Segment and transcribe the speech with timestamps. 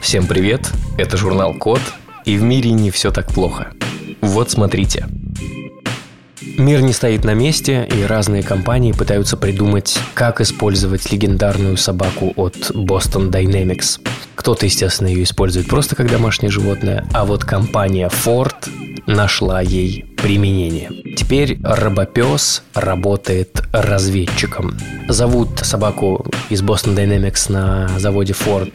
[0.00, 1.80] Всем привет, это журнал Код,
[2.24, 3.72] и в мире не все так плохо.
[4.20, 5.06] Вот смотрите.
[6.58, 12.56] Мир не стоит на месте, и разные компании пытаются придумать, как использовать легендарную собаку от
[12.70, 14.00] Boston Dynamics.
[14.34, 18.54] Кто-то, естественно, ее использует просто как домашнее животное, а вот компания Ford
[19.06, 20.90] нашла ей применение.
[21.16, 24.76] Теперь робопес работает разведчиком.
[25.08, 28.72] Зовут собаку из Boston Dynamics на заводе Ford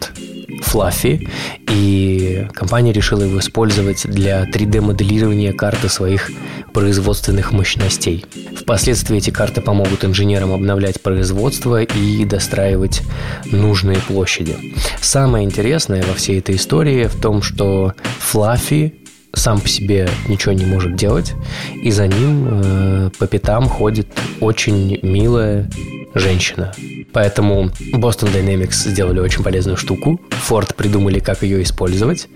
[0.62, 1.28] Fluffy,
[1.70, 6.30] и компания решила его использовать для 3D-моделирования карты своих
[6.74, 8.26] производственных мощностей.
[8.56, 13.02] Впоследствии эти карты помогут инженерам обновлять производство и достраивать
[13.46, 14.76] нужные площади.
[15.02, 17.94] Самое интересное во всей этой истории в том, что
[18.32, 18.94] Fluffy
[19.34, 21.34] сам по себе ничего не может делать,
[21.82, 24.08] и за ним э, по пятам ходит
[24.40, 25.70] очень милая
[26.14, 26.74] женщина.
[27.12, 30.20] Поэтому Boston Dynamics сделали очень полезную штуку.
[30.48, 32.28] Ford придумали, как ее использовать,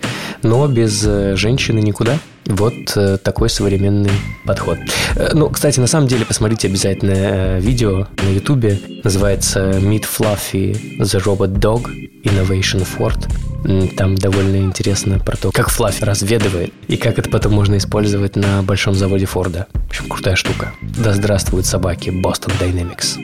[0.42, 2.18] но без э, женщины никуда.
[2.46, 4.12] Вот э, такой современный
[4.46, 4.78] подход.
[5.16, 8.80] Э, ну, кстати, на самом деле, посмотрите обязательно видео на YouTube.
[9.04, 11.86] Называется Meet Fluffy The Robot Dog
[12.24, 13.53] Innovation Ford.
[13.96, 18.62] Там довольно интересно про то, как Флаффи разведывает и как это потом можно использовать на
[18.62, 19.68] большом заводе Форда.
[19.74, 20.74] В общем, крутая штука.
[20.82, 23.20] Да здравствуют собаки Boston Dynamics.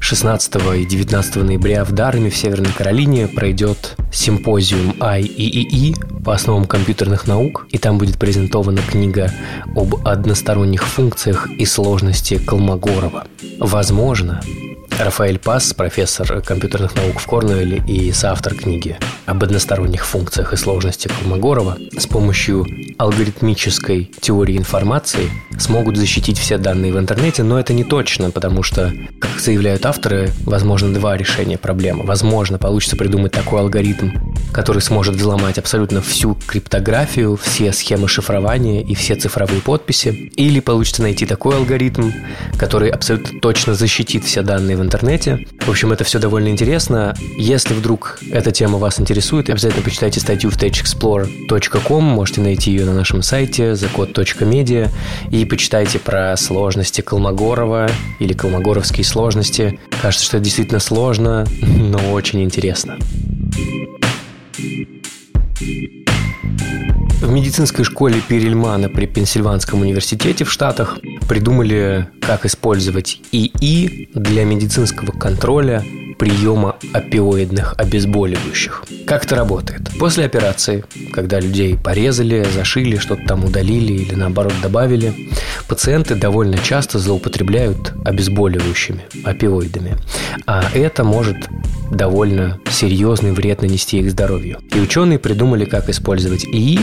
[0.00, 7.26] 16 и 19 ноября в Дарме в Северной Каролине пройдет симпозиум IEEE по основам компьютерных
[7.26, 9.30] наук, и там будет презентована книга
[9.76, 13.26] об односторонних функциях и сложности Колмогорова.
[13.58, 14.40] Возможно,
[14.98, 21.06] Рафаэль Пас, профессор компьютерных наук в Корнуэлле и соавтор книги об односторонних функциях и сложности
[21.06, 22.66] Колмогорова, с помощью
[22.98, 28.92] алгоритмической теории информации смогут защитить все данные в интернете, но это не точно, потому что,
[29.20, 32.04] как заявляют авторы, возможно два решения проблемы.
[32.04, 34.10] Возможно, получится придумать такой алгоритм,
[34.52, 40.32] который сможет взломать абсолютно всю криптографию, все схемы шифрования и все цифровые подписи.
[40.36, 42.10] Или получится найти такой алгоритм,
[42.58, 44.87] который абсолютно точно защитит все данные в интернете.
[44.88, 47.14] В общем, это все довольно интересно.
[47.36, 52.94] Если вдруг эта тема вас интересует, обязательно почитайте статью в techexplore.com, можете найти ее на
[52.94, 54.90] нашем сайте zakod.media
[55.30, 59.78] и почитайте про сложности Колмогорова или колмогоровские сложности.
[60.00, 62.98] Кажется, что это действительно сложно, но очень интересно.
[67.20, 70.98] В медицинской школе Перельмана при Пенсильванском университете в Штатах
[71.28, 75.84] придумали, как использовать ИИ для медицинского контроля
[76.18, 78.84] приема опиоидных обезболивающих.
[79.06, 79.88] Как это работает?
[80.00, 85.14] После операции, когда людей порезали, зашили, что-то там удалили или наоборот добавили,
[85.68, 89.96] пациенты довольно часто злоупотребляют обезболивающими, опиоидами.
[90.46, 91.36] А это может
[91.90, 94.58] довольно серьезный вред нанести их здоровью.
[94.74, 96.80] И ученые придумали, как использовать ИИ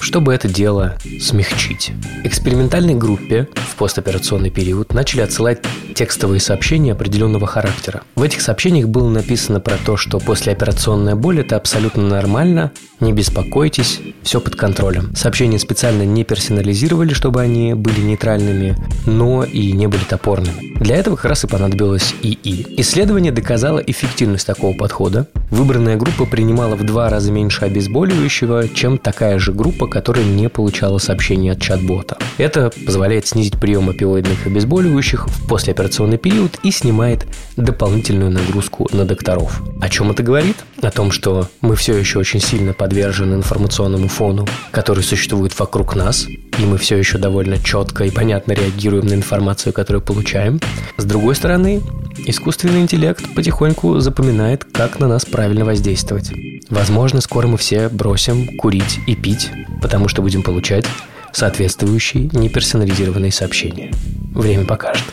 [0.00, 1.92] чтобы это дело смягчить.
[2.24, 5.62] Экспериментальной группе в постоперационный период начали отсылать
[5.94, 8.02] текстовые сообщения определенного характера.
[8.14, 14.00] В этих сообщениях было написано про то, что послеоперационная боль– это абсолютно нормально, не беспокойтесь,
[14.22, 15.14] все под контролем.
[15.14, 18.76] Сообщения специально не персонализировали, чтобы они были нейтральными,
[19.06, 20.74] но и не были топорными.
[20.80, 22.66] Для этого как раз и понадобилось ИИ.
[22.80, 25.28] Исследование доказало эффективность такого подхода.
[25.50, 30.98] Выбранная группа принимала в два раза меньше обезболивающего, чем такая же группа, которая не получала
[30.98, 32.18] сообщения от чат-бота.
[32.36, 39.62] Это позволяет снизить прием опиоидных обезболивающих в послеоперационный период и снимает дополнительную нагрузку на докторов.
[39.80, 40.56] О чем это говорит?
[40.82, 46.26] О том, что мы все еще очень сильно подвержены информационному фону, который существует вокруг нас,
[46.26, 50.60] и мы все еще довольно четко и понятно реагируем на информацию, которую получаем.
[50.96, 51.80] С другой стороны,
[52.26, 56.32] искусственный интеллект потихоньку запоминает, как на нас правильно воздействовать.
[56.70, 59.50] Возможно, скоро мы все бросим курить и пить,
[59.80, 60.86] потому что будем получать
[61.32, 63.92] соответствующие неперсонализированные сообщения.
[64.34, 65.04] Время покажет.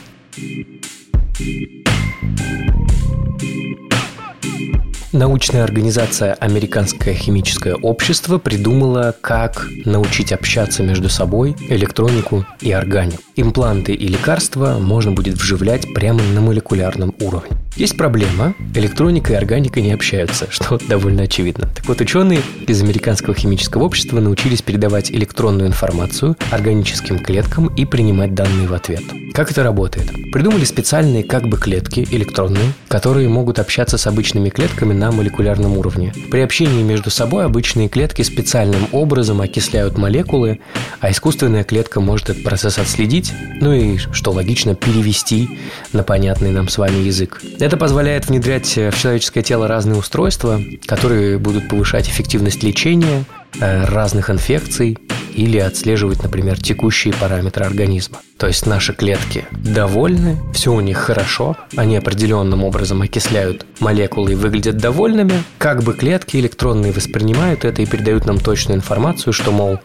[5.12, 13.24] Научная организация «Американское химическое общество» придумала, как научить общаться между собой электронику и органику.
[13.36, 17.65] Импланты и лекарства можно будет вживлять прямо на молекулярном уровне.
[17.76, 18.54] Есть проблема.
[18.74, 21.70] Электроника и органика не общаются, что довольно очевидно.
[21.76, 28.34] Так вот, ученые из Американского химического общества научились передавать электронную информацию органическим клеткам и принимать
[28.34, 29.04] данные в ответ.
[29.34, 30.10] Как это работает?
[30.32, 36.14] Придумали специальные как бы клетки электронные, которые могут общаться с обычными клетками на молекулярном уровне.
[36.32, 40.62] При общении между собой обычные клетки специальным образом окисляют молекулы,
[41.02, 45.50] а искусственная клетка может этот процесс отследить, ну и, что логично, перевести
[45.92, 47.42] на понятный нам с вами язык.
[47.66, 53.24] Это позволяет внедрять в человеческое тело разные устройства, которые будут повышать эффективность лечения
[53.60, 55.00] э, разных инфекций
[55.36, 58.20] или отслеживать, например, текущие параметры организма.
[58.38, 64.36] То есть наши клетки довольны, все у них хорошо, они определенным образом окисляют молекулы и
[64.36, 69.80] выглядят довольными, как бы клетки электронные воспринимают это и передают нам точную информацию, что, мол,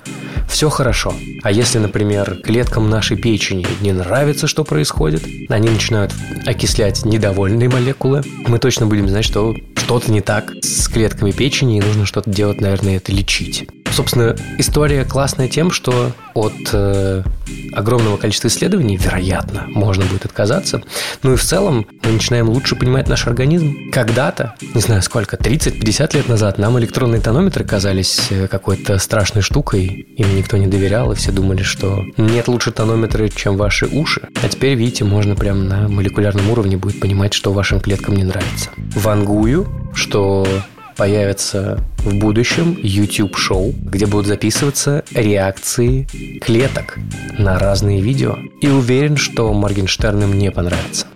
[0.49, 1.15] все хорошо.
[1.43, 6.13] А если, например, клеткам нашей печени не нравится, что происходит, они начинают
[6.45, 11.81] окислять недовольные молекулы, мы точно будем знать, что что-то не так с клетками печени, и
[11.81, 13.67] нужно что-то делать, наверное, это лечить.
[13.93, 17.23] Собственно, история классная тем, что от э,
[17.73, 20.83] огромного количества исследований, вероятно, можно будет отказаться.
[21.23, 23.91] Ну и в целом мы начинаем лучше понимать наш организм.
[23.93, 29.87] Когда-то, не знаю сколько, 30-50 лет назад нам электронные тонометры казались э, какой-то страшной штукой,
[29.87, 34.29] им никто не доверял, и все думали, что нет лучше тонометры, чем ваши уши.
[34.43, 38.71] А теперь, видите, можно прямо на молекулярном уровне будет понимать, что вашим клеткам не нравится.
[38.95, 40.47] Вангую, что
[41.01, 46.07] появится в будущем YouTube-шоу, где будут записываться реакции
[46.43, 46.99] клеток
[47.39, 48.37] на разные видео.
[48.61, 51.07] И уверен, что Моргенштерн не понравится.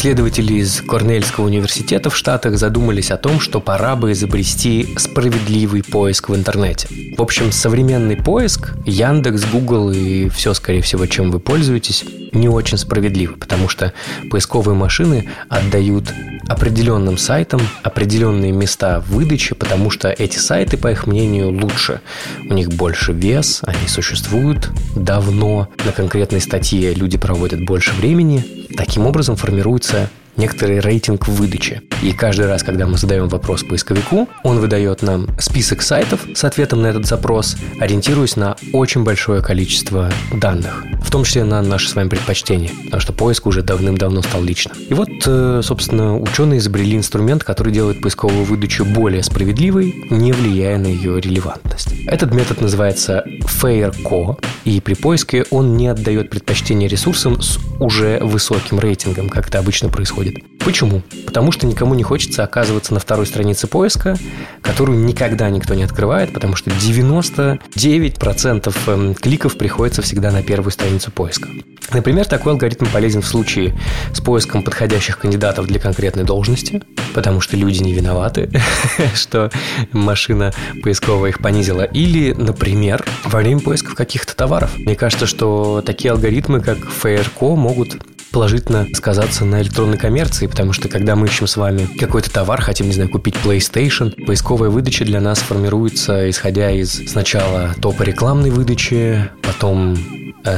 [0.00, 6.30] Исследователи из Корнельского университета в Штатах задумались о том, что пора бы изобрести справедливый поиск
[6.30, 6.88] в интернете.
[7.18, 12.78] В общем, современный поиск, Яндекс, Google и все, скорее всего, чем вы пользуетесь, не очень
[12.78, 13.92] справедливо, потому что
[14.30, 16.10] поисковые машины отдают
[16.48, 22.00] определенным сайтам определенные места выдачи, потому что эти сайты, по их мнению, лучше.
[22.48, 28.59] У них больше вес, они существуют давно, на конкретной статье люди проводят больше времени.
[28.80, 30.08] Таким образом формируется
[30.40, 31.82] некоторый рейтинг в выдаче.
[32.02, 36.80] И каждый раз, когда мы задаем вопрос поисковику, он выдает нам список сайтов с ответом
[36.82, 41.94] на этот запрос, ориентируясь на очень большое количество данных, в том числе на наши с
[41.94, 44.74] вами предпочтения, потому что поиск уже давным-давно стал личным.
[44.88, 50.78] И вот, э, собственно, ученые изобрели инструмент, который делает поисковую выдачу более справедливой, не влияя
[50.78, 51.92] на ее релевантность.
[52.06, 58.78] Этот метод называется FairCo, и при поиске он не отдает предпочтение ресурсам с уже высоким
[58.78, 60.29] рейтингом, как это обычно происходит.
[60.64, 61.02] Почему?
[61.26, 64.16] Потому что никому не хочется оказываться на второй странице поиска,
[64.62, 71.10] которую никогда никто не открывает, потому что 99% эм, кликов приходится всегда на первую страницу
[71.10, 71.48] поиска.
[71.92, 73.76] Например, такой алгоритм полезен в случае
[74.12, 76.82] с поиском подходящих кандидатов для конкретной должности,
[77.14, 78.50] потому что люди не виноваты,
[79.14, 79.50] что
[79.92, 80.52] машина
[80.82, 81.82] поисковая их понизила.
[81.82, 84.76] Или, например, во время поисков каких-то товаров.
[84.76, 87.96] Мне кажется, что такие алгоритмы, как Fairco, могут
[88.30, 92.86] положительно сказаться на электронной коммерции, потому что когда мы ищем с вами какой-то товар, хотим,
[92.86, 99.30] не знаю, купить PlayStation, поисковая выдача для нас формируется исходя из сначала топа рекламной выдачи,
[99.42, 99.96] потом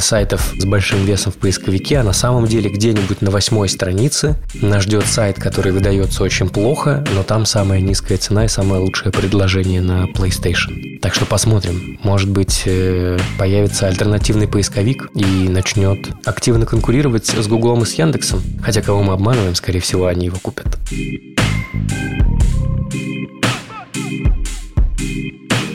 [0.00, 4.84] сайтов с большим весом в поисковике, а на самом деле где-нибудь на восьмой странице нас
[4.84, 9.80] ждет сайт, который выдается очень плохо, но там самая низкая цена и самое лучшее предложение
[9.80, 10.98] на PlayStation.
[11.00, 11.98] Так что посмотрим.
[12.02, 18.42] Может быть, э, появится альтернативный поисковик и начнет активно конкурировать с Гуглом и с Яндексом.
[18.62, 20.78] Хотя кого мы обманываем, скорее всего, они его купят.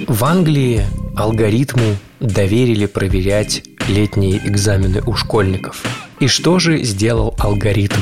[0.07, 5.83] В Англии алгоритму доверили проверять летние экзамены у школьников.
[6.19, 8.01] И что же сделал алгоритм?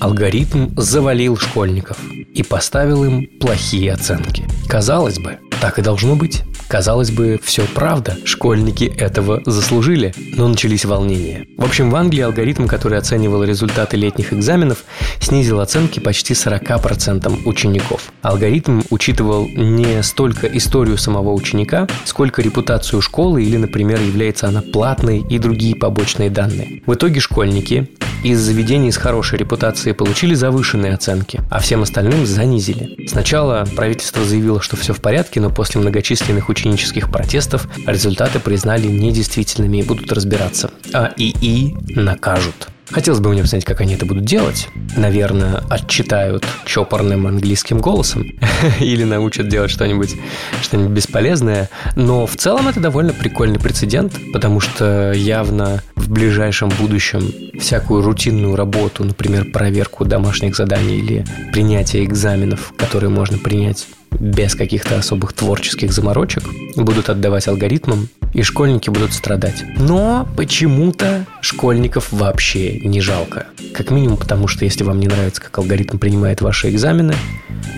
[0.00, 4.44] Алгоритм завалил школьников и поставил им плохие оценки.
[4.68, 6.42] Казалось бы, так и должно быть.
[6.74, 11.46] Казалось бы, все правда, школьники этого заслужили, но начались волнения.
[11.56, 14.78] В общем, в Англии алгоритм, который оценивал результаты летних экзаменов,
[15.20, 18.12] снизил оценки почти 40% учеников.
[18.22, 25.20] Алгоритм учитывал не столько историю самого ученика, сколько репутацию школы или, например, является она платной
[25.20, 26.82] и другие побочные данные.
[26.86, 27.88] В итоге школьники
[28.24, 33.06] из заведений с хорошей репутацией получили завышенные оценки, а всем остальным занизили.
[33.06, 39.78] Сначала правительство заявило, что все в порядке, но после многочисленных ученических протестов результаты признали недействительными
[39.78, 40.70] и будут разбираться.
[40.92, 42.68] А ИИ накажут.
[42.90, 44.68] Хотелось бы мне посмотреть, как они это будут делать.
[44.96, 48.24] Наверное, отчитают чопорным английским голосом
[48.80, 50.16] или научат делать что-нибудь
[50.62, 51.70] что бесполезное.
[51.96, 58.54] Но в целом это довольно прикольный прецедент, потому что явно в ближайшем будущем всякую рутинную
[58.54, 63.86] работу, например, проверку домашних заданий или принятие экзаменов, которые можно принять
[64.18, 66.44] без каких-то особых творческих заморочек,
[66.76, 69.64] будут отдавать алгоритмам, и школьники будут страдать.
[69.78, 73.46] Но почему-то школьников вообще не жалко.
[73.72, 77.14] Как минимум потому, что если вам не нравится, как алгоритм принимает ваши экзамены,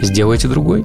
[0.00, 0.84] сделайте другой.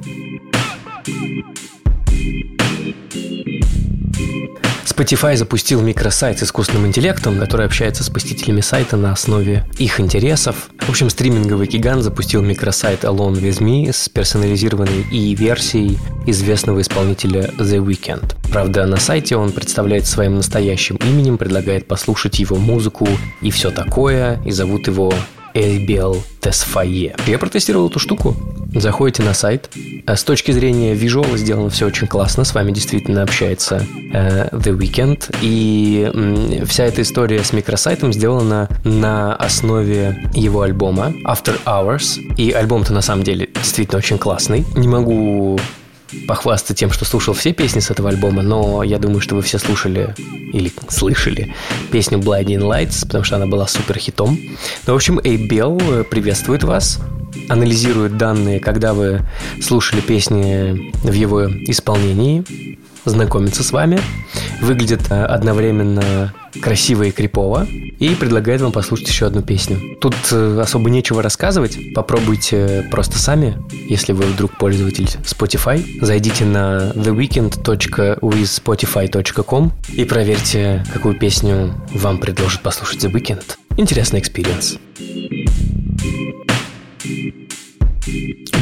[5.02, 10.70] Spotify запустил микросайт с искусственным интеллектом, который общается с посетителями сайта на основе их интересов.
[10.78, 17.84] В общем, стриминговый гигант запустил микросайт Alone With Me с персонализированной и-версией известного исполнителя The
[17.84, 18.36] Weeknd.
[18.52, 23.08] Правда, на сайте он представляет своим настоящим именем, предлагает послушать его музыку
[23.42, 25.12] и все такое, и зовут его
[25.54, 27.16] Эльбел Тесфае.
[27.28, 28.36] Я протестировал эту штуку.
[28.74, 29.70] Заходите на сайт.
[30.08, 32.44] Э, с точки зрения визуала сделано все очень классно.
[32.44, 35.36] С вами действительно общается э, The Weeknd.
[35.42, 42.20] И э, вся эта история с микросайтом сделана на основе его альбома After Hours.
[42.38, 44.66] И альбом-то на самом деле действительно очень классный.
[44.76, 45.60] Не могу
[46.28, 49.58] похвастаться тем, что слушал все песни с этого альбома, но я думаю, что вы все
[49.60, 50.14] слушали
[50.54, 51.54] или слышали
[51.92, 54.40] песню Blinding Lights, потому что она была супер хитом.
[54.88, 57.00] Ну, в общем, Abel приветствует вас,
[57.50, 59.22] анализирует данные, когда вы
[59.62, 62.44] слушали песни в его исполнении,
[63.06, 64.00] знакомится с вами,
[64.62, 69.98] выглядит э, одновременно красиво и крипово, и предлагает вам послушать еще одну песню.
[70.00, 73.58] Тут э, особо нечего рассказывать, попробуйте просто сами,
[73.90, 75.84] если вы вдруг пользователь Spotify.
[76.02, 83.58] Зайдите на theweeknd.withspotify.com и проверьте, какую песню вам предложит послушать The Weeknd.
[83.78, 84.78] Интересный experience.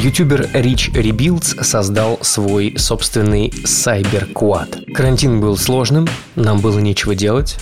[0.01, 4.93] Ютубер Rich Rebuilds создал свой собственный CyberQuad.
[4.93, 7.57] Карантин был сложным, нам было нечего делать,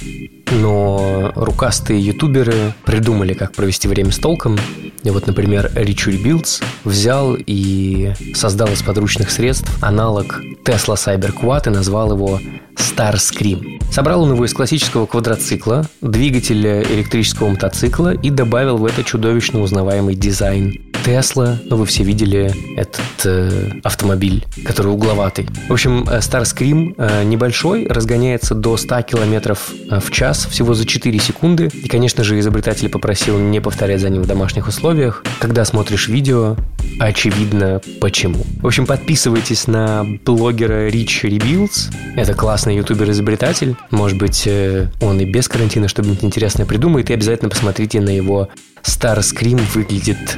[0.51, 4.55] но рукастые ютуберы придумали, как провести время с толком.
[5.03, 11.69] И вот, например, Rich Rebuilds взял и создал из подручных средств аналог Tesla CyberQuad и
[11.71, 12.39] назвал его
[12.75, 13.81] Starscream.
[13.91, 20.13] Собрал он его из классического квадроцикла, двигателя электрического мотоцикла и добавил в это чудовищно узнаваемый
[20.13, 25.47] дизайн Тесла, ну вы все видели этот э, автомобиль, который угловатый.
[25.69, 29.55] В общем, э, Starscream э, небольшой, разгоняется до 100 км
[29.89, 31.69] э, в час всего за 4 секунды.
[31.71, 35.23] И, конечно же, изобретатель попросил не повторять за ним в домашних условиях.
[35.39, 36.57] Когда смотришь видео,
[36.99, 38.43] очевидно почему.
[38.61, 41.93] В общем, подписывайтесь на блогера Rich Rebuilds.
[42.17, 43.77] Это классный ютубер-изобретатель.
[43.91, 47.09] Может быть, э, он и без карантина что-нибудь интересное придумает.
[47.09, 48.49] И обязательно посмотрите на его
[48.83, 50.37] Starscream выглядит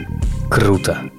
[0.50, 1.10] круто.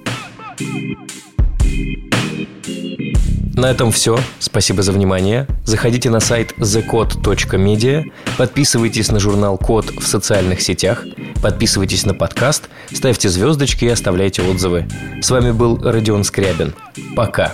[3.55, 4.17] На этом все.
[4.39, 5.45] Спасибо за внимание.
[5.65, 8.05] Заходите на сайт thecode.media,
[8.37, 11.05] подписывайтесь на журнал Код в социальных сетях,
[11.43, 14.87] подписывайтесь на подкаст, ставьте звездочки и оставляйте отзывы.
[15.21, 16.73] С вами был Родион Скрябин.
[17.15, 17.53] Пока.